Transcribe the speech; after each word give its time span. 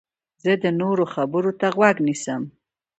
زه 0.43 0.51
د 0.63 0.65
نورو 0.81 1.03
خبرو 1.13 1.51
ته 1.59 1.67
غوږ 1.75 1.95
نیسم. 2.07 2.41